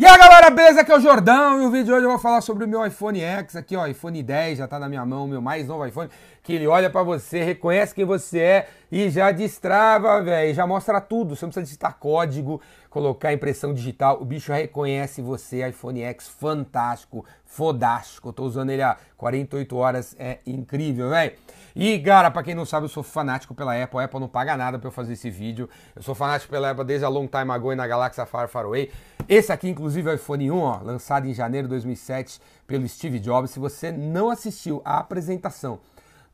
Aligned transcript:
E 0.00 0.06
aí 0.06 0.16
galera, 0.16 0.48
beleza? 0.48 0.82
Aqui 0.82 0.92
é 0.92 0.96
o 0.96 1.00
Jordão 1.00 1.60
e 1.60 1.66
o 1.66 1.72
vídeo 1.72 1.86
de 1.86 1.92
hoje 1.92 2.04
eu 2.04 2.10
vou 2.10 2.20
falar 2.20 2.40
sobre 2.40 2.64
o 2.64 2.68
meu 2.68 2.86
iPhone 2.86 3.20
X 3.20 3.56
aqui, 3.56 3.74
ó, 3.74 3.84
iPhone 3.84 4.22
10, 4.22 4.58
já 4.58 4.68
tá 4.68 4.78
na 4.78 4.88
minha 4.88 5.04
mão, 5.04 5.26
meu 5.26 5.42
mais 5.42 5.66
novo 5.66 5.84
iPhone, 5.84 6.08
que 6.40 6.52
ele 6.52 6.68
olha 6.68 6.88
para 6.88 7.02
você, 7.02 7.42
reconhece 7.42 7.96
quem 7.96 8.04
você 8.04 8.38
é 8.38 8.68
e 8.90 9.10
já 9.10 9.30
destrava, 9.30 10.22
velho, 10.22 10.54
já 10.54 10.66
mostra 10.66 11.00
tudo, 11.00 11.36
você 11.36 11.44
não 11.44 11.50
precisa 11.50 11.64
digitar 11.64 11.98
código, 11.98 12.60
colocar 12.88 13.32
impressão 13.32 13.74
digital, 13.74 14.20
o 14.20 14.24
bicho 14.24 14.52
reconhece 14.52 15.20
você, 15.20 15.68
iPhone 15.68 16.02
X 16.02 16.28
fantástico, 16.28 17.24
fodástico, 17.44 18.28
eu 18.28 18.32
tô 18.32 18.44
usando 18.44 18.70
ele 18.70 18.82
há 18.82 18.96
48 19.16 19.76
horas, 19.76 20.16
é 20.18 20.38
incrível, 20.46 21.10
velho. 21.10 21.32
E, 21.80 21.96
cara, 22.00 22.28
pra 22.28 22.42
quem 22.42 22.56
não 22.56 22.64
sabe, 22.64 22.86
eu 22.86 22.88
sou 22.88 23.04
fanático 23.04 23.54
pela 23.54 23.80
Apple. 23.80 24.00
A 24.00 24.04
Apple 24.04 24.18
não 24.18 24.26
paga 24.26 24.56
nada 24.56 24.80
pra 24.80 24.88
eu 24.88 24.92
fazer 24.92 25.12
esse 25.12 25.30
vídeo. 25.30 25.70
Eu 25.94 26.02
sou 26.02 26.12
fanático 26.12 26.50
pela 26.50 26.70
Apple 26.70 26.84
desde 26.84 27.04
a 27.04 27.08
long 27.08 27.28
time 27.28 27.52
ago 27.52 27.72
na 27.76 27.86
Galaxy 27.86 28.24
Far 28.26 28.48
Far 28.48 28.64
Away. 28.64 28.90
Esse 29.28 29.52
aqui, 29.52 29.68
inclusive, 29.68 30.08
é 30.08 30.12
o 30.12 30.16
iPhone 30.16 30.50
1, 30.50 30.58
ó, 30.58 30.80
lançado 30.82 31.28
em 31.28 31.32
janeiro 31.32 31.68
de 31.68 31.74
2007 31.74 32.40
pelo 32.66 32.88
Steve 32.88 33.20
Jobs. 33.20 33.52
Se 33.52 33.60
você 33.60 33.92
não 33.92 34.28
assistiu 34.28 34.82
a 34.84 34.98
apresentação 34.98 35.78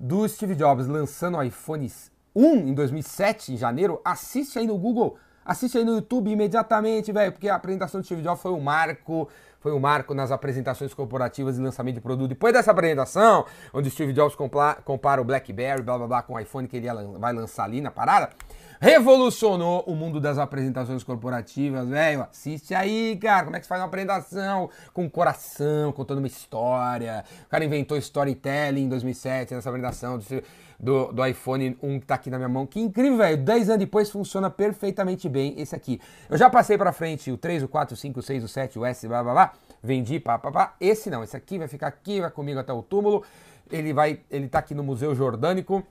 do 0.01 0.27
Steve 0.27 0.55
Jobs 0.55 0.87
lançando 0.87 1.37
o 1.37 1.43
iPhone 1.43 1.91
1 2.35 2.69
em 2.69 2.75
2007, 2.75 3.53
em 3.53 3.57
janeiro, 3.57 4.01
assiste 4.05 4.59
aí 4.59 4.67
no 4.67 4.77
Google 4.77 5.19
Assiste 5.45 5.77
aí 5.77 5.85
no 5.85 5.97
YouTube 5.97 6.31
imediatamente, 6.31 7.13
velho, 7.13 7.31
porque 7.31 7.51
a 7.51 7.57
apresentação 7.57 8.01
do 8.01 8.05
Steve 8.05 8.23
Jobs 8.23 8.41
foi 8.41 8.51
um 8.51 8.61
marco, 8.61 9.29
foi 9.61 9.73
um 9.73 9.79
marco 9.79 10.15
nas 10.15 10.33
apresentações 10.33 10.95
corporativas 10.95 11.59
e 11.59 11.61
lançamento 11.61 11.97
de 11.97 12.01
produto. 12.01 12.31
Depois 12.31 12.55
dessa 12.55 12.71
apresentação, 12.71 13.45
onde 13.71 13.89
o 13.89 13.91
Steve 13.91 14.15
Jobs 14.15 14.35
compara 14.85 15.21
o 15.21 15.25
BlackBerry, 15.25 15.83
blá 15.83 15.99
blá 15.99 16.07
blá, 16.07 16.23
com 16.23 16.33
o 16.33 16.41
iPhone 16.41 16.67
que 16.67 16.79
ele 16.79 16.89
vai 17.19 17.35
lançar 17.35 17.65
ali 17.65 17.83
na 17.83 17.91
parada, 17.91 18.31
revolucionou 18.81 19.83
o 19.87 19.95
mundo 19.95 20.21
das 20.21 20.39
apresentações 20.39 21.03
corporativas, 21.03 21.89
velho. 21.89 22.23
Assiste 22.23 22.75
aí, 22.75 23.17
cara, 23.21 23.45
como 23.45 23.57
é 23.57 23.59
que 23.59 23.65
se 23.65 23.69
faz 23.69 23.81
uma 23.81 23.87
apresentação 23.87 24.71
com 24.93 25.09
coração, 25.09 25.93
contando 25.93 26.19
uma 26.19 26.27
história. 26.27 27.25
O 27.47 27.49
cara 27.49 27.65
inventou 27.65 27.97
storytelling 27.97 28.85
em 28.85 28.89
2007 28.89 29.55
nessa 29.55 29.69
apresentação 29.69 30.19
do 30.19 30.25
do, 30.79 31.13
do 31.13 31.27
iPhone 31.27 31.77
1 31.83 32.01
que 32.01 32.07
tá 32.07 32.15
aqui 32.15 32.31
na 32.31 32.37
minha 32.37 32.49
mão. 32.49 32.67
Que 32.67 32.81
incrível, 32.81 33.19
velho. 33.19 33.39
10 33.39 33.69
anos 33.71 33.81
depois 33.81 34.11
funciona 34.11 34.51
perfeitamente 34.51 35.29
bem 35.29 35.55
esse 35.59 35.75
aqui. 35.75 36.01
Eu 36.29 36.37
já 36.37 36.51
passei 36.51 36.77
para 36.77 36.93
frente 36.93 37.31
o 37.31 37.37
3, 37.37 37.63
o 37.63 37.69
4, 37.69 37.95
o 37.95 37.97
5, 37.97 38.21
o 38.21 38.23
6, 38.23 38.45
o 38.45 38.49
7, 38.49 38.79
o 38.79 38.85
S, 38.85 39.09
blá 39.09 39.23
blá 39.23 39.33
blá. 39.33 39.53
Vendi, 39.83 40.21
pá, 40.21 40.39
pá, 40.39 40.51
pá. 40.51 40.75
Esse 40.81 41.11
não, 41.11 41.23
esse 41.23 41.37
aqui 41.37 41.59
vai 41.59 41.69
ficar 41.69 41.89
aqui, 41.89 42.21
vai 42.21 42.31
comigo 42.31 42.59
até 42.59 42.73
o 42.73 42.83
túmulo. 42.83 43.23
Ele 43.71 43.93
vai, 43.93 44.21
ele 44.31 44.49
tá 44.49 44.59
aqui 44.59 44.75
no 44.75 44.83
Museu 44.83 45.15
Jordânico. 45.15 45.83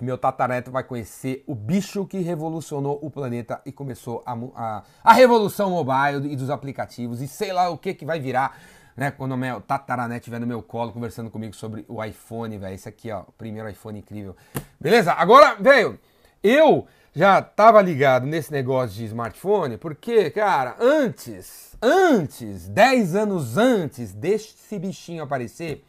Meu 0.00 0.18
tataraneto 0.18 0.70
vai 0.70 0.84
conhecer 0.84 1.42
o 1.46 1.54
bicho 1.54 2.06
que 2.06 2.18
revolucionou 2.18 2.98
o 3.02 3.10
planeta 3.10 3.60
e 3.64 3.72
começou 3.72 4.22
a, 4.26 4.34
a, 4.54 4.82
a 5.02 5.12
revolução 5.12 5.70
mobile 5.70 6.32
e 6.32 6.36
dos 6.36 6.50
aplicativos 6.50 7.20
e 7.22 7.28
sei 7.28 7.52
lá 7.52 7.70
o 7.70 7.78
que 7.78 7.94
que 7.94 8.04
vai 8.04 8.20
virar 8.20 8.58
né? 8.96 9.10
Quando 9.10 9.36
meu 9.36 9.60
tataranet 9.60 10.20
estiver 10.20 10.40
no 10.40 10.46
meu 10.46 10.62
colo 10.62 10.92
conversando 10.92 11.30
comigo 11.30 11.54
sobre 11.54 11.84
o 11.86 12.02
iPhone, 12.02 12.56
velho. 12.56 12.74
Esse 12.74 12.88
aqui, 12.88 13.10
ó, 13.10 13.20
o 13.20 13.32
primeiro 13.32 13.68
iPhone 13.68 13.98
incrível. 13.98 14.34
Beleza? 14.80 15.12
Agora, 15.12 15.54
velho, 15.56 16.00
eu 16.42 16.86
já 17.14 17.42
tava 17.42 17.80
ligado 17.82 18.26
nesse 18.26 18.50
negócio 18.50 18.96
de 18.96 19.04
smartphone, 19.04 19.76
porque, 19.76 20.30
cara, 20.30 20.76
antes, 20.80 21.76
antes, 21.80 22.68
10 22.68 23.14
anos 23.14 23.56
antes 23.58 24.12
desse 24.12 24.78
bichinho 24.78 25.24
aparecer, 25.24 25.84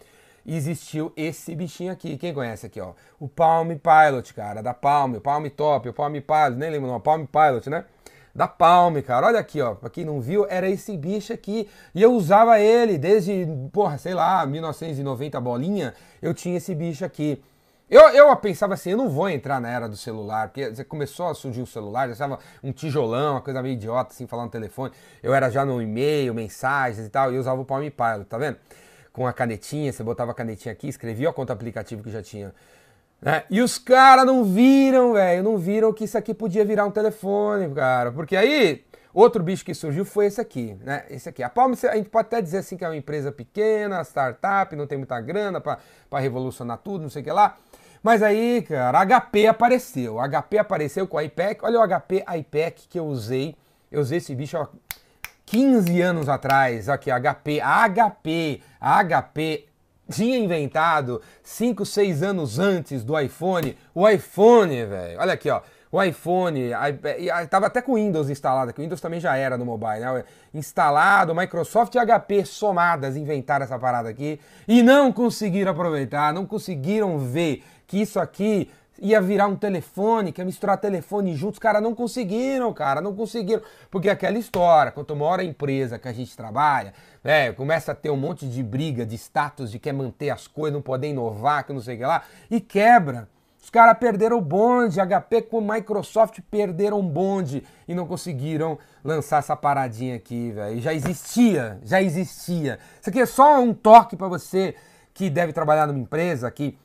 existiu 0.48 1.12
esse 1.16 1.54
bichinho 1.54 1.92
aqui. 1.92 2.18
Quem 2.18 2.34
conhece 2.34 2.66
aqui, 2.66 2.80
ó? 2.80 2.94
O 3.20 3.28
Palm 3.28 3.70
Pilot, 3.76 4.34
cara, 4.34 4.64
da 4.64 4.74
Palm, 4.74 5.16
o 5.16 5.22
Palm 5.22 5.46
Top, 5.48 5.90
o 5.90 5.94
Palm 5.94 6.14
Pilot, 6.14 6.58
nem 6.58 6.70
lembro 6.70 6.90
não, 6.90 7.00
Palm 7.00 7.26
Pilot, 7.26 7.70
né? 7.70 7.86
da 8.38 8.48
Palme, 8.48 9.02
cara. 9.02 9.26
Olha 9.26 9.40
aqui, 9.40 9.60
ó. 9.60 9.74
Pra 9.74 9.90
quem 9.90 10.06
não 10.06 10.22
viu, 10.22 10.46
era 10.48 10.70
esse 10.70 10.96
bicho 10.96 11.34
aqui. 11.34 11.68
E 11.94 12.04
eu 12.04 12.14
usava 12.14 12.60
ele 12.60 12.96
desde, 13.00 13.48
porra, 13.74 13.98
sei 13.98 14.14
lá, 14.14 14.46
1990 14.46 15.42
bolinha. 15.42 15.96
Eu 16.22 16.36
tinha 16.36 16.56
esse 16.56 16.76
bicho 16.76 17.04
aqui. 17.04 17.42
Eu, 17.90 18.02
eu 18.10 18.36
pensava 18.36 18.76
assim, 18.76 18.92
eu 18.92 18.98
não 18.98 19.10
vou 19.10 19.28
entrar 19.28 19.60
na 19.60 19.70
era 19.70 19.88
do 19.88 19.96
celular, 19.96 20.50
porque 20.50 20.84
começou 20.84 21.28
a 21.28 21.34
surgir 21.34 21.62
o 21.62 21.66
celular, 21.66 22.08
já 22.08 22.14
estava 22.14 22.38
um 22.62 22.74
tijolão, 22.74 23.36
uma 23.36 23.42
coisa 23.42 23.62
meio 23.62 23.74
idiota, 23.74 24.12
assim, 24.12 24.28
falando 24.28 24.48
no 24.48 24.52
telefone. 24.52 24.92
Eu 25.24 25.34
era 25.34 25.50
já 25.50 25.66
no 25.66 25.82
e-mail, 25.82 26.34
mensagens 26.34 27.08
e 27.08 27.10
tal, 27.10 27.32
e 27.32 27.36
eu 27.36 27.40
usava 27.40 27.62
o 27.62 27.66
Palm 27.66 27.84
Pilot, 27.84 28.26
tá 28.26 28.38
vendo? 28.38 28.58
Com 29.18 29.28
a 29.28 29.34
canetinha, 29.34 29.92
você 29.92 30.02
botava 30.02 30.32
a 30.32 30.34
canetinha 30.34 30.72
aqui, 30.72 30.88
escrevia 30.88 31.28
a 31.30 31.34
conta 31.34 31.52
aplicativo 31.52 32.02
que 32.02 32.10
já 32.10 32.24
tinha 32.24 32.54
né? 33.22 33.44
E 33.50 33.62
os 33.62 33.78
caras 33.78 34.26
não 34.26 34.44
viram, 34.44 35.14
velho, 35.14 35.44
não 35.44 35.58
viram 35.58 35.92
que 35.92 36.04
isso 36.04 36.18
aqui 36.18 36.34
podia 36.34 36.64
virar 36.64 36.86
um 36.86 36.92
telefone, 36.92 37.74
cara. 37.74 38.12
Porque 38.12 38.36
aí, 38.36 38.86
outro 39.14 39.44
bicho 39.44 39.66
que 39.66 39.74
surgiu 39.74 40.06
foi 40.06 40.28
esse 40.28 40.40
aqui, 40.40 40.78
né? 40.84 41.06
Esse 41.10 41.28
aqui. 41.28 41.42
A 41.44 41.50
Palm, 41.50 41.74
a 41.74 41.96
gente 41.96 42.10
pode 42.10 42.28
até 42.28 42.42
dizer 42.42 42.60
assim 42.60 42.78
que 42.78 42.86
é 42.86 42.88
uma 42.88 42.96
empresa 42.96 43.32
pequena, 43.32 44.04
startup, 44.04 44.76
não 44.76 44.88
tem 44.88 44.98
muita 44.98 45.20
grana 45.20 45.60
para 45.60 45.80
revolucionar 46.20 46.78
tudo, 46.78 47.02
não 47.02 47.10
sei 47.10 47.22
o 47.22 47.26
que 47.26 47.32
lá. 47.32 47.58
Mas 48.04 48.22
aí, 48.22 48.62
cara, 48.62 49.04
HP 49.04 49.48
apareceu. 49.48 50.18
HP 50.20 50.60
apareceu 50.60 51.08
com 51.08 51.18
o 51.18 51.22
iPad. 51.22 51.58
Olha 51.64 51.80
o 51.80 51.88
HP 51.88 52.24
iPad 52.38 52.74
que 52.88 53.00
eu 53.00 53.06
usei. 53.06 53.56
Eu 53.92 54.02
usei 54.02 54.20
esse 54.20 54.36
bicho 54.36 54.58
ó, 54.58 54.68
15 55.48 56.02
anos 56.02 56.30
atrás. 56.30 56.88
Aqui, 56.90 57.10
HP, 57.10 57.60
HP, 57.62 58.62
HP 58.80 59.66
tinha 60.10 60.38
inventado 60.38 61.22
5, 61.42 61.86
6 61.86 62.22
anos 62.22 62.60
antes 62.60 63.04
do 63.04 63.20
iPhone, 63.20 63.76
o 63.96 64.08
iPhone, 64.08 64.86
velho. 64.86 65.20
Olha 65.20 65.34
aqui, 65.34 65.50
ó. 65.50 65.62
O 65.90 66.04
iPhone, 66.04 66.72
estava 67.44 67.68
até 67.68 67.82
com 67.82 67.94
o 67.94 67.96
Windows 67.96 68.30
instalado, 68.30 68.74
que 68.74 68.80
o 68.82 68.84
Windows 68.84 69.00
também 69.00 69.22
já 69.22 69.38
era 69.38 69.58
no 69.58 69.66
mobile, 69.66 70.02
né? 70.02 70.26
Instalado, 70.54 71.34
Microsoft 71.34 71.96
e 71.96 71.98
HP 71.98 72.44
somadas 72.44 73.16
inventaram 73.16 73.64
essa 73.64 73.80
parada 73.80 74.10
aqui 74.10 74.38
e 74.68 74.84
não 74.84 75.14
conseguiram 75.14 75.72
aproveitar, 75.72 76.34
não 76.34 76.46
conseguiram 76.46 77.18
ver 77.20 77.64
que 77.88 78.02
isso 78.02 78.20
aqui 78.20 78.70
ia 79.00 79.22
virar 79.22 79.48
um 79.48 79.56
telefone, 79.56 80.32
que 80.32 80.42
ia 80.42 80.46
misturar 80.46 80.78
telefone 80.78 81.36
juntos. 81.36 81.56
Os 81.58 81.60
caras 81.60 81.82
não 81.82 81.94
conseguiram, 81.94 82.74
cara, 82.74 83.02
não 83.02 83.16
conseguiram. 83.16 83.62
Porque 83.90 84.10
aquela 84.10 84.38
história, 84.38 84.92
quanto 84.92 85.16
maior 85.16 85.40
a 85.40 85.44
empresa 85.44 86.00
que 86.00 86.08
a 86.08 86.14
gente 86.14 86.36
trabalha, 86.36 86.94
é, 87.24 87.52
começa 87.52 87.92
a 87.92 87.96
ter 87.96 88.10
um 88.10 88.18
monte 88.18 88.48
de 88.48 88.64
briga, 88.64 89.06
de 89.06 89.16
status, 89.16 89.72
de 89.72 89.80
quer 89.80 89.94
manter 89.94 90.30
as 90.30 90.48
coisas, 90.48 90.74
não 90.74 90.82
poder 90.82 91.10
inovar, 91.10 91.66
que 91.66 91.74
não 91.74 91.82
sei 91.82 91.96
o 91.96 91.98
que 92.00 92.06
lá, 92.06 92.24
e 92.50 92.60
quebra. 92.60 93.28
Os 93.62 93.70
caras 93.70 93.98
perderam 93.98 94.38
o 94.38 94.42
bonde, 94.42 94.98
HP 95.02 95.42
com 95.42 95.60
Microsoft 95.60 96.40
perderam 96.50 97.00
o 97.00 97.04
bonde 97.04 97.66
e 97.86 97.94
não 97.94 98.08
conseguiram 98.08 98.80
lançar 99.04 99.40
essa 99.40 99.58
paradinha 99.58 100.16
aqui, 100.16 100.52
velho. 100.52 100.80
Já 100.80 100.94
existia, 100.94 101.78
já 101.84 102.02
existia. 102.02 102.80
Isso 103.02 103.10
aqui 103.10 103.20
é 103.20 103.26
só 103.26 103.60
um 103.60 103.74
toque 103.74 104.16
para 104.16 104.30
você 104.30 104.74
que 105.14 105.30
deve 105.30 105.52
trabalhar 105.52 105.86
numa 105.86 106.00
empresa 106.00 106.50
que 106.50 106.78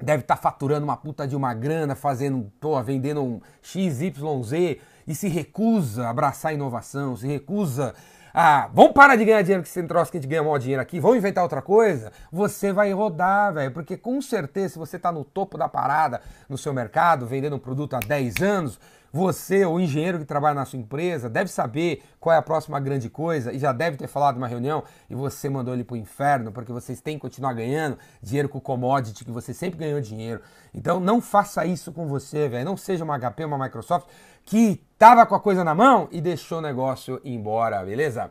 deve 0.00 0.22
estar 0.22 0.36
tá 0.36 0.42
faturando 0.42 0.84
uma 0.84 0.96
puta 0.96 1.26
de 1.26 1.34
uma 1.34 1.52
grana, 1.52 1.94
fazendo, 1.94 2.50
pô, 2.60 2.80
vendendo 2.82 3.22
um 3.22 3.40
XYZ 3.62 4.80
e 5.06 5.14
se 5.14 5.28
recusa 5.28 6.06
a 6.06 6.10
abraçar 6.10 6.50
a 6.52 6.54
inovação, 6.54 7.16
se 7.16 7.26
recusa 7.26 7.94
a. 8.32 8.68
Vamos 8.72 8.92
parar 8.92 9.16
de 9.16 9.24
ganhar 9.24 9.42
dinheiro 9.42 9.62
que 9.62 9.68
esse 9.68 9.82
troço 9.84 10.10
que 10.10 10.18
a 10.18 10.20
gente 10.20 10.30
ganha 10.30 10.42
mal 10.42 10.58
dinheiro 10.58 10.80
aqui, 10.80 11.00
vamos 11.00 11.16
inventar 11.16 11.42
outra 11.42 11.62
coisa, 11.62 12.12
você 12.30 12.72
vai 12.72 12.92
rodar, 12.92 13.54
velho. 13.54 13.72
Porque 13.72 13.96
com 13.96 14.20
certeza, 14.22 14.74
se 14.74 14.78
você 14.78 14.96
está 14.96 15.10
no 15.10 15.24
topo 15.24 15.58
da 15.58 15.68
parada 15.68 16.20
no 16.48 16.56
seu 16.56 16.72
mercado, 16.72 17.26
vendendo 17.26 17.56
um 17.56 17.58
produto 17.58 17.94
há 17.94 18.00
10 18.00 18.42
anos, 18.42 18.78
você, 19.18 19.66
o 19.66 19.80
engenheiro 19.80 20.20
que 20.20 20.24
trabalha 20.24 20.54
na 20.54 20.64
sua 20.64 20.78
empresa, 20.78 21.28
deve 21.28 21.50
saber 21.50 22.04
qual 22.20 22.32
é 22.32 22.38
a 22.38 22.42
próxima 22.42 22.78
grande 22.78 23.10
coisa 23.10 23.52
e 23.52 23.58
já 23.58 23.72
deve 23.72 23.96
ter 23.96 24.06
falado 24.06 24.36
numa 24.36 24.46
reunião 24.46 24.84
e 25.10 25.14
você 25.14 25.50
mandou 25.50 25.74
ele 25.74 25.82
para 25.82 25.94
o 25.94 25.96
inferno 25.96 26.52
porque 26.52 26.72
vocês 26.72 27.00
têm 27.00 27.16
que 27.16 27.22
continuar 27.22 27.52
ganhando 27.52 27.98
dinheiro 28.22 28.48
com 28.48 28.60
commodity, 28.60 29.24
que 29.24 29.30
você 29.32 29.52
sempre 29.52 29.80
ganhou 29.80 30.00
dinheiro. 30.00 30.40
Então 30.72 31.00
não 31.00 31.20
faça 31.20 31.66
isso 31.66 31.92
com 31.92 32.06
você, 32.06 32.48
velho. 32.48 32.64
Não 32.64 32.76
seja 32.76 33.02
uma 33.02 33.18
HP, 33.18 33.44
uma 33.44 33.58
Microsoft 33.58 34.06
que 34.44 34.80
tava 34.96 35.26
com 35.26 35.34
a 35.34 35.40
coisa 35.40 35.64
na 35.64 35.74
mão 35.74 36.08
e 36.12 36.20
deixou 36.20 36.58
o 36.58 36.62
negócio 36.62 37.20
embora, 37.24 37.84
beleza? 37.84 38.30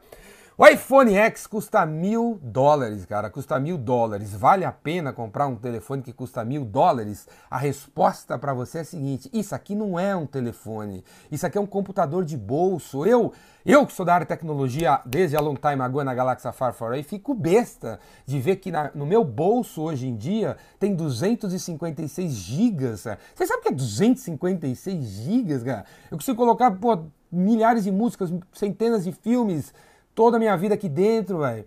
O 0.59 0.65
iPhone 0.65 1.13
X 1.13 1.45
custa 1.45 1.85
mil 1.85 2.39
dólares, 2.41 3.05
cara. 3.05 3.29
Custa 3.29 3.59
mil 3.59 3.77
dólares. 3.77 4.33
Vale 4.33 4.65
a 4.65 4.71
pena 4.71 5.13
comprar 5.13 5.45
um 5.45 5.55
telefone 5.55 6.01
que 6.01 6.11
custa 6.11 6.43
mil 6.43 6.65
dólares? 6.65 7.27
A 7.47 7.59
resposta 7.59 8.39
para 8.39 8.55
você 8.55 8.79
é 8.79 8.81
a 8.81 8.83
seguinte: 8.83 9.29
isso 9.31 9.53
aqui 9.53 9.75
não 9.75 9.99
é 9.99 10.15
um 10.15 10.25
telefone. 10.25 11.03
Isso 11.31 11.45
aqui 11.45 11.59
é 11.59 11.61
um 11.61 11.67
computador 11.67 12.25
de 12.25 12.35
bolso. 12.35 13.05
Eu, 13.05 13.31
eu 13.63 13.85
que 13.85 13.93
sou 13.93 14.03
da 14.03 14.15
área 14.15 14.25
de 14.25 14.29
tecnologia 14.29 14.99
desde 15.05 15.37
a 15.37 15.39
long 15.39 15.53
time 15.53 15.79
ago 15.79 16.03
na 16.03 16.15
Galaxy 16.15 16.51
Far 16.51 16.73
Far 16.73 16.87
Away, 16.87 17.03
fico 17.03 17.35
besta 17.35 17.99
de 18.25 18.39
ver 18.39 18.55
que 18.55 18.71
na, 18.71 18.89
no 18.95 19.05
meu 19.05 19.23
bolso 19.23 19.83
hoje 19.83 20.07
em 20.07 20.15
dia 20.15 20.57
tem 20.79 20.95
256 20.95 22.31
gigas. 22.31 23.01
Você 23.35 23.45
sabe 23.45 23.59
o 23.59 23.61
que 23.61 23.69
é 23.69 23.73
256 23.73 25.05
gigas, 25.05 25.61
cara? 25.61 25.85
Eu 26.09 26.17
consigo 26.17 26.35
colocar 26.35 26.71
pô, 26.71 26.97
milhares 27.31 27.83
de 27.83 27.91
músicas, 27.91 28.33
centenas 28.53 29.03
de 29.03 29.11
filmes 29.11 29.71
toda 30.17 30.37
a 30.37 30.39
minha 30.39 30.57
vida 30.57 30.73
aqui 30.73 30.89
dentro, 30.89 31.41
velho. 31.41 31.63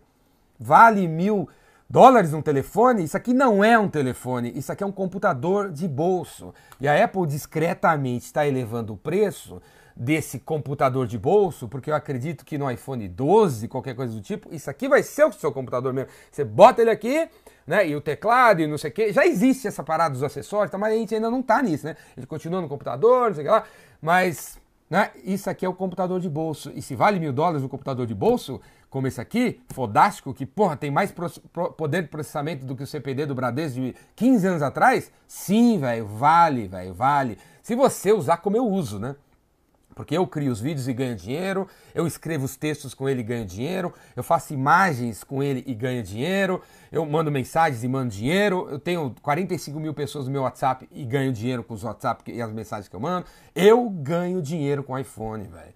Vale 0.58 1.06
mil 1.06 1.48
dólares 1.88 2.34
um 2.34 2.42
telefone? 2.42 3.04
Isso 3.04 3.16
aqui 3.16 3.32
não 3.32 3.62
é 3.62 3.78
um 3.78 3.88
telefone, 3.88 4.52
isso 4.56 4.72
aqui 4.72 4.82
é 4.82 4.86
um 4.86 4.90
computador 4.90 5.70
de 5.70 5.86
bolso. 5.86 6.52
E 6.80 6.88
a 6.88 7.04
Apple 7.04 7.28
discretamente 7.28 8.24
está 8.24 8.44
elevando 8.44 8.94
o 8.94 8.96
preço 8.96 9.62
desse 9.94 10.40
computador 10.40 11.06
de 11.06 11.16
bolso, 11.16 11.68
porque 11.68 11.92
eu 11.92 11.94
acredito 11.94 12.44
que 12.44 12.58
no 12.58 12.68
iPhone 12.68 13.06
12, 13.06 13.68
qualquer 13.68 13.94
coisa 13.94 14.12
do 14.12 14.20
tipo, 14.20 14.52
isso 14.52 14.68
aqui 14.68 14.88
vai 14.88 15.04
ser 15.04 15.26
o 15.26 15.32
seu 15.32 15.52
computador 15.52 15.92
mesmo. 15.92 16.10
Você 16.28 16.42
bota 16.42 16.82
ele 16.82 16.90
aqui, 16.90 17.28
né? 17.64 17.86
E 17.86 17.94
o 17.94 18.00
teclado 18.00 18.60
e 18.60 18.66
não 18.66 18.78
sei 18.78 18.90
o 18.90 18.92
que. 18.92 19.12
Já 19.12 19.24
existe 19.24 19.68
essa 19.68 19.84
parada 19.84 20.12
dos 20.12 20.24
acessórios, 20.24 20.74
mas 20.76 20.92
a 20.92 20.96
gente 20.96 21.14
ainda 21.14 21.30
não 21.30 21.40
tá 21.40 21.62
nisso, 21.62 21.86
né? 21.86 21.96
Ele 22.16 22.26
continua 22.26 22.60
no 22.60 22.68
computador, 22.68 23.28
não 23.28 23.34
sei 23.34 23.44
o 23.44 23.46
que 23.46 23.52
lá. 23.52 23.64
Mas, 24.02 24.58
né? 24.90 25.12
Isso 25.22 25.48
aqui 25.48 25.64
é 25.64 25.68
o 25.68 25.72
computador 25.72 26.20
de 26.20 26.28
bolso. 26.28 26.72
E 26.74 26.82
se 26.82 26.96
vale 26.96 27.20
mil 27.20 27.32
dólares 27.32 27.62
o 27.62 27.68
computador 27.68 28.06
de 28.06 28.14
bolso, 28.14 28.60
como 28.90 29.06
esse 29.06 29.20
aqui, 29.20 29.60
fodástico, 29.68 30.34
que, 30.34 30.44
porra, 30.44 30.76
tem 30.76 30.90
mais 30.90 31.14
poder 31.76 32.02
de 32.02 32.08
processamento 32.08 32.66
do 32.66 32.74
que 32.74 32.82
o 32.82 32.86
CPD 32.86 33.24
do 33.24 33.34
Bradesco 33.34 33.80
de 33.80 33.94
15 34.16 34.46
anos 34.48 34.62
atrás, 34.62 35.12
sim, 35.28 35.78
velho, 35.78 36.04
vale, 36.06 36.66
velho, 36.66 36.92
vale. 36.92 37.38
Se 37.62 37.76
você 37.76 38.12
usar 38.12 38.38
como 38.38 38.56
eu 38.56 38.66
uso, 38.66 38.98
né? 38.98 39.14
Porque 40.00 40.16
eu 40.16 40.26
crio 40.26 40.50
os 40.50 40.62
vídeos 40.62 40.88
e 40.88 40.94
ganho 40.94 41.14
dinheiro, 41.14 41.68
eu 41.94 42.06
escrevo 42.06 42.46
os 42.46 42.56
textos 42.56 42.94
com 42.94 43.06
ele 43.06 43.20
e 43.20 43.22
ganho 43.22 43.44
dinheiro, 43.44 43.92
eu 44.16 44.22
faço 44.22 44.54
imagens 44.54 45.22
com 45.22 45.42
ele 45.42 45.62
e 45.66 45.74
ganho 45.74 46.02
dinheiro, 46.02 46.62
eu 46.90 47.04
mando 47.04 47.30
mensagens 47.30 47.84
e 47.84 47.88
mando 47.88 48.08
dinheiro, 48.08 48.66
eu 48.70 48.78
tenho 48.78 49.14
45 49.20 49.78
mil 49.78 49.92
pessoas 49.92 50.24
no 50.24 50.32
meu 50.32 50.40
WhatsApp 50.40 50.88
e 50.90 51.04
ganho 51.04 51.30
dinheiro 51.34 51.62
com 51.62 51.74
os 51.74 51.84
WhatsApp 51.84 52.32
e 52.32 52.40
as 52.40 52.50
mensagens 52.50 52.88
que 52.88 52.96
eu 52.96 53.00
mando. 53.00 53.26
Eu 53.54 53.90
ganho 53.90 54.40
dinheiro 54.40 54.82
com 54.82 54.98
iPhone, 54.98 55.46
velho. 55.46 55.74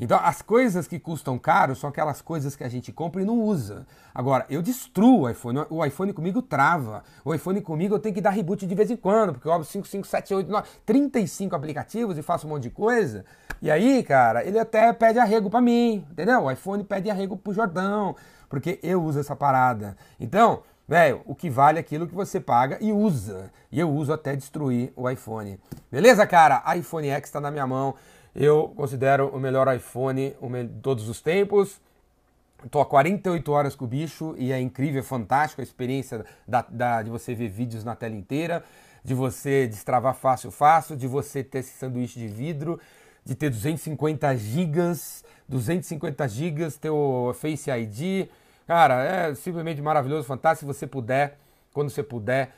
Então, 0.00 0.18
as 0.18 0.40
coisas 0.40 0.88
que 0.88 0.98
custam 0.98 1.38
caro 1.38 1.76
são 1.76 1.90
aquelas 1.90 2.22
coisas 2.22 2.56
que 2.56 2.64
a 2.64 2.68
gente 2.70 2.90
compra 2.90 3.20
e 3.20 3.24
não 3.24 3.38
usa. 3.38 3.86
Agora, 4.14 4.46
eu 4.48 4.62
destruo 4.62 5.20
o 5.20 5.28
iPhone. 5.28 5.66
O 5.68 5.84
iPhone 5.84 6.10
comigo 6.14 6.40
trava. 6.40 7.04
O 7.22 7.34
iPhone 7.34 7.60
comigo 7.60 7.94
eu 7.94 7.98
tenho 7.98 8.14
que 8.14 8.20
dar 8.22 8.30
reboot 8.30 8.66
de 8.66 8.74
vez 8.74 8.90
em 8.90 8.96
quando, 8.96 9.34
porque 9.34 9.46
eu 9.46 9.52
abro 9.52 9.66
5, 9.66 9.86
5, 9.86 10.06
7, 10.06 10.34
8, 10.34 10.50
9, 10.50 10.68
35 10.86 11.54
aplicativos 11.54 12.16
e 12.16 12.22
faço 12.22 12.46
um 12.46 12.50
monte 12.50 12.62
de 12.62 12.70
coisa. 12.70 13.26
E 13.60 13.70
aí, 13.70 14.02
cara, 14.02 14.42
ele 14.42 14.58
até 14.58 14.90
pede 14.94 15.18
arrego 15.18 15.50
para 15.50 15.60
mim, 15.60 16.06
entendeu? 16.10 16.44
O 16.44 16.50
iPhone 16.50 16.82
pede 16.82 17.10
arrego 17.10 17.36
pro 17.36 17.52
Jordão, 17.52 18.16
porque 18.48 18.80
eu 18.82 19.02
uso 19.02 19.20
essa 19.20 19.36
parada. 19.36 19.98
Então, 20.18 20.62
velho, 20.88 21.20
o 21.26 21.34
que 21.34 21.50
vale 21.50 21.76
é 21.76 21.80
aquilo 21.82 22.06
que 22.06 22.14
você 22.14 22.40
paga 22.40 22.78
e 22.80 22.90
usa. 22.90 23.52
E 23.70 23.78
eu 23.78 23.90
uso 23.90 24.14
até 24.14 24.34
destruir 24.34 24.94
o 24.96 25.10
iPhone. 25.10 25.60
Beleza, 25.92 26.26
cara? 26.26 26.62
iPhone 26.74 27.06
X 27.10 27.28
está 27.28 27.38
na 27.38 27.50
minha 27.50 27.66
mão. 27.66 27.94
Eu 28.34 28.72
considero 28.76 29.28
o 29.28 29.40
melhor 29.40 29.74
iPhone 29.74 30.30
de 30.30 30.80
todos 30.80 31.08
os 31.08 31.20
tempos. 31.20 31.80
Estou 32.64 32.80
há 32.80 32.86
48 32.86 33.50
horas 33.50 33.74
com 33.74 33.86
o 33.86 33.88
bicho 33.88 34.34
e 34.36 34.52
é 34.52 34.60
incrível, 34.60 35.00
é 35.00 35.02
fantástico 35.02 35.62
a 35.62 35.64
experiência 35.64 36.24
da, 36.46 36.64
da, 36.68 37.02
de 37.02 37.10
você 37.10 37.34
ver 37.34 37.48
vídeos 37.48 37.84
na 37.84 37.96
tela 37.96 38.14
inteira, 38.14 38.62
de 39.02 39.14
você 39.14 39.66
destravar 39.66 40.14
fácil, 40.14 40.50
fácil, 40.50 40.94
de 40.94 41.06
você 41.06 41.42
ter 41.42 41.60
esse 41.60 41.72
sanduíche 41.78 42.18
de 42.18 42.28
vidro, 42.28 42.78
de 43.24 43.34
ter 43.34 43.48
250 43.48 44.36
gigas, 44.36 45.24
250 45.48 46.28
gigas, 46.28 46.76
ter 46.76 46.90
o 46.90 47.32
Face 47.32 47.70
ID. 47.70 48.28
Cara, 48.66 49.02
é 49.02 49.34
simplesmente 49.34 49.80
maravilhoso, 49.80 50.26
fantástico. 50.26 50.70
Se 50.70 50.78
você 50.78 50.86
puder, 50.86 51.38
quando 51.72 51.88
você 51.88 52.02
puder, 52.02 52.54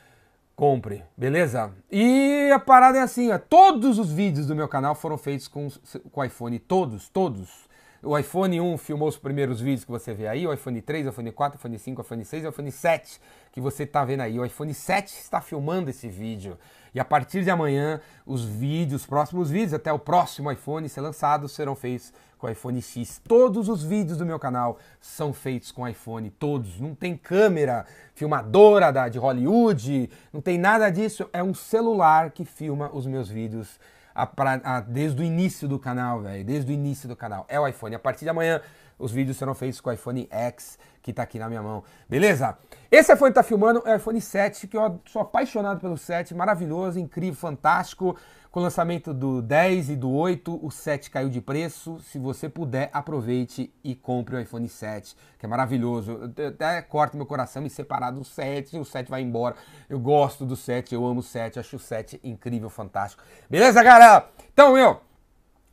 compre, 0.55 1.03
beleza? 1.17 1.71
E 1.91 2.49
a 2.53 2.59
parada 2.59 2.97
é 2.97 3.01
assim, 3.01 3.31
ó, 3.31 3.37
todos 3.37 3.97
os 3.97 4.11
vídeos 4.11 4.47
do 4.47 4.55
meu 4.55 4.67
canal 4.67 4.95
foram 4.95 5.17
feitos 5.17 5.47
com, 5.47 5.67
com 6.11 6.23
iPhone, 6.23 6.59
todos, 6.59 7.09
todos. 7.09 7.71
O 8.05 8.17
iPhone 8.17 8.59
1 8.59 8.77
filmou 8.79 9.07
os 9.07 9.17
primeiros 9.17 9.61
vídeos 9.61 9.85
que 9.85 9.91
você 9.91 10.13
vê 10.13 10.27
aí, 10.27 10.45
o 10.45 10.51
iPhone 10.51 10.81
3, 10.81 11.07
o 11.07 11.09
iPhone 11.11 11.31
4, 11.31 11.55
o 11.55 11.57
iPhone 11.57 11.79
5, 11.79 12.01
o 12.01 12.03
iPhone 12.03 12.25
6 12.25 12.43
e 12.43 12.47
o 12.47 12.49
iPhone 12.49 12.69
7 12.69 13.21
que 13.49 13.61
você 13.61 13.83
está 13.83 14.03
vendo 14.03 14.19
aí. 14.19 14.37
O 14.37 14.43
iPhone 14.43 14.73
7 14.73 15.07
está 15.07 15.39
filmando 15.39 15.89
esse 15.89 16.09
vídeo. 16.09 16.59
E 16.93 16.99
a 16.99 17.05
partir 17.05 17.45
de 17.45 17.49
amanhã, 17.49 18.01
os 18.25 18.43
vídeos, 18.43 19.03
os 19.03 19.07
próximos 19.07 19.49
vídeos, 19.49 19.73
até 19.73 19.93
o 19.93 19.97
próximo 19.97 20.51
iPhone 20.51 20.89
ser 20.89 20.99
lançado, 20.99 21.47
serão 21.47 21.77
feitos 21.77 22.11
com 22.37 22.47
o 22.47 22.49
iPhone 22.49 22.81
X. 22.81 23.21
Todos 23.25 23.69
os 23.69 23.85
vídeos 23.85 24.17
do 24.17 24.25
meu 24.25 24.37
canal 24.37 24.77
são 24.99 25.31
feitos 25.31 25.71
com 25.71 25.87
iPhone, 25.87 26.29
todos. 26.29 26.81
Não 26.81 26.93
tem 26.93 27.15
câmera 27.15 27.85
filmadora 28.13 28.91
da, 28.91 29.07
de 29.07 29.17
Hollywood, 29.17 30.09
não 30.33 30.41
tem 30.41 30.57
nada 30.57 30.89
disso. 30.89 31.29
É 31.31 31.41
um 31.41 31.53
celular 31.53 32.31
que 32.31 32.43
filma 32.43 32.91
os 32.93 33.05
meus 33.07 33.29
vídeos 33.29 33.79
a, 34.13 34.29
a, 34.63 34.79
desde 34.81 35.21
o 35.21 35.23
início 35.23 35.67
do 35.67 35.79
canal, 35.79 36.21
velho. 36.21 36.43
Desde 36.43 36.71
o 36.71 36.73
início 36.73 37.07
do 37.07 37.15
canal. 37.15 37.45
É 37.47 37.59
o 37.59 37.67
iPhone. 37.67 37.95
A 37.95 37.99
partir 37.99 38.25
de 38.25 38.29
amanhã, 38.29 38.61
os 38.97 39.11
vídeos 39.11 39.37
serão 39.37 39.53
feitos 39.53 39.81
com 39.81 39.89
o 39.89 39.93
iPhone 39.93 40.27
X, 40.29 40.77
que 41.01 41.11
está 41.11 41.23
aqui 41.23 41.37
na 41.37 41.49
minha 41.49 41.61
mão. 41.61 41.83
Beleza? 42.09 42.57
Esse 42.89 43.13
iPhone 43.13 43.29
está 43.29 43.43
filmando 43.43 43.83
é 43.85 43.93
o 43.93 43.97
iPhone 43.97 44.21
7, 44.21 44.67
que 44.67 44.77
eu 44.77 44.99
sou 45.05 45.21
apaixonado 45.21 45.79
pelo 45.79 45.97
7, 45.97 46.33
maravilhoso, 46.33 46.99
incrível, 46.99 47.35
fantástico. 47.35 48.15
Com 48.53 48.59
o 48.59 48.63
lançamento 48.63 49.15
do 49.15 49.41
10 49.41 49.89
e 49.89 49.95
do 49.95 50.11
8, 50.11 50.63
o 50.63 50.69
7 50.69 51.09
caiu 51.09 51.27
de 51.27 51.41
preço. 51.41 51.99
Se 52.01 52.19
você 52.19 52.47
puder, 52.47 52.87
aproveite 52.93 53.73
e 53.83 53.95
compre 53.95 54.35
o 54.35 54.39
iPhone 54.39 54.69
7, 54.69 55.17
que 55.39 55.45
é 55.47 55.49
maravilhoso. 55.49 56.31
Eu 56.37 56.49
até 56.49 56.79
corto 56.83 57.17
meu 57.17 57.25
coração 57.25 57.63
me 57.63 57.69
separar 57.69 58.11
do 58.11 58.23
7, 58.23 58.77
o 58.77 58.85
7 58.85 59.09
vai 59.09 59.23
embora. 59.23 59.55
Eu 59.89 59.99
gosto 59.99 60.45
do 60.45 60.55
7, 60.55 60.93
eu 60.93 61.03
amo 61.03 61.21
o 61.21 61.23
7, 61.23 61.59
acho 61.59 61.77
o 61.77 61.79
7 61.79 62.19
incrível, 62.23 62.69
fantástico. 62.69 63.23
Beleza, 63.49 63.81
galera? 63.81 64.29
Então, 64.53 64.73
meu, 64.73 65.01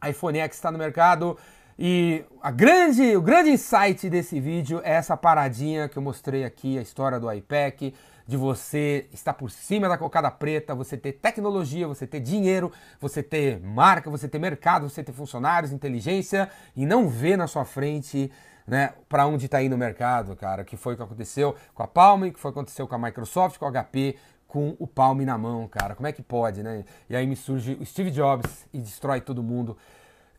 iPhone 0.08 0.38
X 0.38 0.56
está 0.56 0.72
no 0.72 0.78
mercado. 0.78 1.36
E 1.82 2.26
a 2.42 2.50
grande, 2.50 3.16
o 3.16 3.22
grande 3.22 3.48
insight 3.48 4.10
desse 4.10 4.38
vídeo 4.38 4.82
é 4.84 4.92
essa 4.92 5.16
paradinha 5.16 5.88
que 5.88 5.96
eu 5.96 6.02
mostrei 6.02 6.44
aqui, 6.44 6.78
a 6.78 6.82
história 6.82 7.18
do 7.18 7.32
iPad, 7.32 7.94
de 8.26 8.36
você 8.36 9.08
estar 9.14 9.32
por 9.32 9.50
cima 9.50 9.88
da 9.88 9.96
cocada 9.96 10.30
preta, 10.30 10.74
você 10.74 10.94
ter 10.94 11.12
tecnologia, 11.12 11.88
você 11.88 12.06
ter 12.06 12.20
dinheiro, 12.20 12.70
você 13.00 13.22
ter 13.22 13.58
marca, 13.60 14.10
você 14.10 14.28
ter 14.28 14.38
mercado, 14.38 14.90
você 14.90 15.02
ter 15.02 15.12
funcionários, 15.12 15.72
inteligência 15.72 16.50
e 16.76 16.84
não 16.84 17.08
ver 17.08 17.38
na 17.38 17.46
sua 17.46 17.64
frente 17.64 18.30
né, 18.66 18.92
para 19.08 19.26
onde 19.26 19.46
está 19.46 19.62
indo 19.62 19.74
o 19.74 19.78
mercado, 19.78 20.36
cara, 20.36 20.64
que 20.64 20.76
foi 20.76 20.92
o 20.92 20.96
que 20.98 21.02
aconteceu 21.02 21.56
com 21.74 21.82
a 21.82 21.88
Palm, 21.88 22.30
que 22.30 22.38
foi 22.38 22.50
o 22.50 22.52
que 22.52 22.58
aconteceu 22.58 22.86
com 22.86 22.94
a 22.94 22.98
Microsoft, 22.98 23.56
com 23.56 23.64
a 23.64 23.72
HP, 23.72 24.16
com 24.46 24.76
o 24.78 24.86
Palm 24.86 25.20
na 25.22 25.38
mão, 25.38 25.66
cara. 25.66 25.94
Como 25.94 26.06
é 26.06 26.12
que 26.12 26.20
pode, 26.20 26.62
né? 26.62 26.84
E 27.08 27.16
aí 27.16 27.26
me 27.26 27.36
surge 27.36 27.78
o 27.80 27.86
Steve 27.86 28.10
Jobs 28.10 28.66
e 28.70 28.78
destrói 28.78 29.22
todo 29.22 29.42
mundo. 29.42 29.78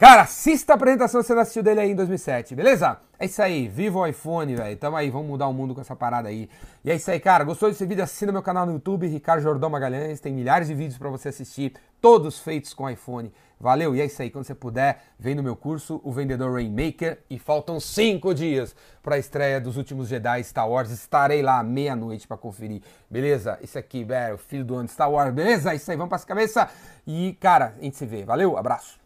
Cara, 0.02 0.24
assista 0.24 0.74
a 0.74 0.76
apresentação 0.76 1.22
se 1.22 1.28
você 1.28 1.36
não 1.36 1.44
assistiu 1.44 1.62
dele 1.62 1.80
aí 1.80 1.92
em 1.92 1.96
2007, 1.96 2.56
beleza? 2.56 2.98
É 3.20 3.26
isso 3.26 3.40
aí, 3.40 3.68
viva 3.68 4.00
o 4.00 4.08
iPhone, 4.08 4.56
velho. 4.56 4.76
Tamo 4.76 4.98
aí, 4.98 5.12
vamos 5.12 5.28
mudar 5.28 5.48
o 5.48 5.54
mundo 5.54 5.76
com 5.76 5.82
essa 5.82 5.96
parada 5.96 6.28
aí. 6.28 6.50
E 6.84 6.90
é 6.90 6.96
isso 6.96 7.12
aí, 7.12 7.20
cara. 7.20 7.44
Gostou 7.44 7.70
desse 7.70 7.86
vídeo? 7.86 8.04
Assina 8.04 8.32
meu 8.32 8.42
canal 8.42 8.66
no 8.66 8.74
YouTube, 8.74 9.06
Ricardo 9.06 9.44
Jordão 9.44 9.70
Magalhães. 9.70 10.20
Tem 10.20 10.34
milhares 10.34 10.70
de 10.70 10.74
vídeos 10.74 10.98
para 10.98 11.08
você 11.08 11.30
assistir, 11.30 11.74
todos 12.02 12.40
feitos 12.40 12.74
com 12.74 12.90
iPhone. 12.90 13.32
Valeu, 13.60 13.96
e 13.96 14.02
é 14.02 14.06
isso 14.06 14.20
aí. 14.24 14.32
Quando 14.32 14.46
você 14.46 14.56
puder, 14.56 15.04
vem 15.20 15.36
no 15.36 15.44
meu 15.44 15.56
curso, 15.56 16.02
O 16.04 16.12
Vendedor 16.12 16.52
Rainmaker. 16.52 17.20
E 17.30 17.38
faltam 17.38 17.80
cinco 17.80 18.34
dias 18.34 18.76
para 19.04 19.18
a 19.18 19.20
estreia 19.20 19.62
dos 19.62 19.78
últimos 19.78 20.08
Jedi 20.08 20.44
Star 20.44 20.68
Wars. 20.68 20.90
Estarei 20.90 21.44
lá 21.44 21.62
meia-noite 21.62 22.28
para 22.28 22.38
conferir, 22.38 22.82
beleza? 23.08 23.60
Isso 23.62 23.78
aqui, 23.78 24.04
velho, 24.04 24.40
filho 24.40 24.66
do 24.66 24.74
ano 24.78 24.90
Star 24.90 25.12
Wars, 25.12 25.32
beleza? 25.32 25.72
É 25.72 25.76
isso 25.76 25.92
aí, 25.92 25.96
vamos 25.96 26.10
para 26.10 26.16
as 26.16 26.26
cabeças. 26.26 26.68
E, 27.06 27.38
cara, 27.40 27.76
a 27.78 27.84
gente 27.84 27.98
se 27.98 28.06
vê. 28.08 28.26
Valeu, 28.26 28.58
abraço. 28.58 29.02